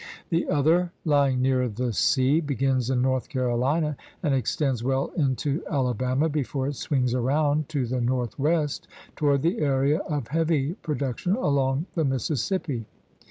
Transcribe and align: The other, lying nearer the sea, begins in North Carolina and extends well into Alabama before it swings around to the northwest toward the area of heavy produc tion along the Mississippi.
The 0.31 0.47
other, 0.49 0.91
lying 1.05 1.43
nearer 1.43 1.67
the 1.69 1.93
sea, 1.93 2.39
begins 2.39 2.89
in 2.89 3.03
North 3.03 3.29
Carolina 3.29 3.95
and 4.23 4.33
extends 4.33 4.83
well 4.83 5.11
into 5.15 5.61
Alabama 5.69 6.27
before 6.27 6.67
it 6.67 6.75
swings 6.75 7.13
around 7.13 7.69
to 7.69 7.85
the 7.85 8.01
northwest 8.01 8.87
toward 9.15 9.43
the 9.43 9.59
area 9.59 9.99
of 9.99 10.29
heavy 10.29 10.75
produc 10.81 11.19
tion 11.19 11.35
along 11.35 11.85
the 11.93 12.03
Mississippi. 12.03 12.87